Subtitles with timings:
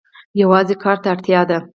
[0.41, 1.57] یوازې کار ته اړتیا ده.